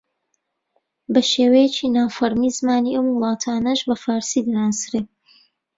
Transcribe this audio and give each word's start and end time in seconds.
بە 1.11 1.21
شێوەیەکی 1.31 1.93
نافەرمی 1.95 2.53
زمانی 2.57 2.95
ئەم 2.97 3.07
وڵاتانەش 3.09 3.79
بە 3.87 3.95
فارسی 4.03 4.45
دەناسرێ 4.47 5.01